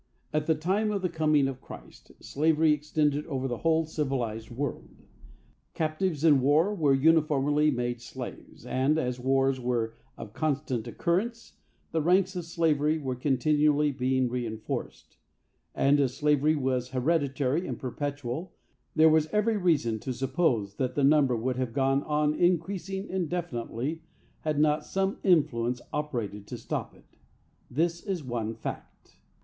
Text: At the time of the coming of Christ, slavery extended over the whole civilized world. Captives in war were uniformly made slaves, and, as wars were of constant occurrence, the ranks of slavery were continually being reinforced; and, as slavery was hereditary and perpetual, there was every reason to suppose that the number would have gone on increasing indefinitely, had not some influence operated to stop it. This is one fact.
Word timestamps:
At 0.33 0.47
the 0.47 0.55
time 0.55 0.89
of 0.89 1.03
the 1.03 1.09
coming 1.09 1.47
of 1.47 1.61
Christ, 1.61 2.11
slavery 2.19 2.71
extended 2.71 3.23
over 3.27 3.47
the 3.47 3.59
whole 3.59 3.85
civilized 3.85 4.49
world. 4.49 4.89
Captives 5.75 6.23
in 6.23 6.41
war 6.41 6.73
were 6.73 6.95
uniformly 6.95 7.69
made 7.69 8.01
slaves, 8.01 8.65
and, 8.65 8.97
as 8.97 9.19
wars 9.19 9.59
were 9.59 9.93
of 10.17 10.33
constant 10.33 10.87
occurrence, 10.87 11.53
the 11.91 12.01
ranks 12.01 12.35
of 12.35 12.45
slavery 12.45 12.97
were 12.97 13.13
continually 13.15 13.91
being 13.91 14.27
reinforced; 14.27 15.17
and, 15.75 15.99
as 15.99 16.17
slavery 16.17 16.55
was 16.55 16.89
hereditary 16.89 17.67
and 17.67 17.77
perpetual, 17.77 18.53
there 18.95 19.07
was 19.07 19.27
every 19.27 19.55
reason 19.55 19.99
to 19.99 20.13
suppose 20.13 20.77
that 20.77 20.95
the 20.95 21.03
number 21.03 21.35
would 21.35 21.57
have 21.57 21.73
gone 21.73 22.01
on 22.05 22.33
increasing 22.33 23.07
indefinitely, 23.07 24.01
had 24.39 24.59
not 24.59 24.83
some 24.83 25.19
influence 25.23 25.79
operated 25.93 26.47
to 26.47 26.57
stop 26.57 26.95
it. 26.95 27.19
This 27.69 28.01
is 28.03 28.23
one 28.23 28.55
fact. 28.55 29.19